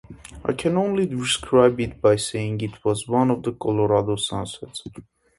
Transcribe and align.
I 0.43 0.53
can 0.53 0.77
only 0.77 1.05
describe 1.05 1.79
it 1.79 2.01
by 2.01 2.15
saying 2.15 2.59
it 2.61 2.83
was 2.83 3.07
one 3.07 3.29
of 3.29 3.43
Colorado's 3.59 4.27
sunsets. 4.29 4.83